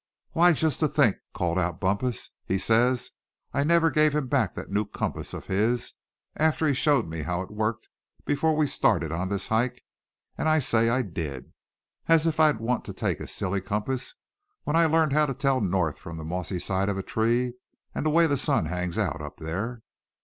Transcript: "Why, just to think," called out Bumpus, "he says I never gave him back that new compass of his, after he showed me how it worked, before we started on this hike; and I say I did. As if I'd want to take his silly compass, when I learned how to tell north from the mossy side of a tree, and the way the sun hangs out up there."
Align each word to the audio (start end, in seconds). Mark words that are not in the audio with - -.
"Why, 0.31 0.53
just 0.53 0.79
to 0.79 0.87
think," 0.87 1.17
called 1.31 1.59
out 1.59 1.79
Bumpus, 1.79 2.31
"he 2.43 2.57
says 2.57 3.11
I 3.53 3.63
never 3.63 3.91
gave 3.91 4.15
him 4.15 4.25
back 4.27 4.55
that 4.55 4.71
new 4.71 4.83
compass 4.83 5.31
of 5.31 5.45
his, 5.45 5.93
after 6.35 6.65
he 6.65 6.73
showed 6.73 7.07
me 7.07 7.21
how 7.21 7.43
it 7.43 7.51
worked, 7.51 7.87
before 8.25 8.55
we 8.55 8.65
started 8.65 9.11
on 9.11 9.29
this 9.29 9.49
hike; 9.49 9.83
and 10.39 10.49
I 10.49 10.57
say 10.57 10.89
I 10.89 11.03
did. 11.03 11.53
As 12.07 12.25
if 12.25 12.39
I'd 12.39 12.59
want 12.59 12.83
to 12.85 12.93
take 12.93 13.19
his 13.19 13.29
silly 13.29 13.61
compass, 13.61 14.15
when 14.63 14.75
I 14.75 14.87
learned 14.87 15.13
how 15.13 15.27
to 15.27 15.35
tell 15.35 15.61
north 15.61 15.99
from 15.99 16.17
the 16.17 16.25
mossy 16.25 16.57
side 16.57 16.89
of 16.89 16.97
a 16.97 17.03
tree, 17.03 17.53
and 17.93 18.03
the 18.03 18.09
way 18.09 18.25
the 18.25 18.39
sun 18.39 18.65
hangs 18.65 18.97
out 18.97 19.21
up 19.21 19.37
there." 19.37 19.83